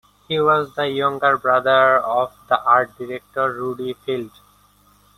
He 0.27 0.39
was 0.39 0.73
the 0.73 0.87
younger 0.87 1.37
brother 1.37 1.99
of 1.99 2.33
the 2.49 2.59
art 2.63 2.97
director 2.97 3.53
Rudi 3.53 3.93
Feld. 3.93 4.31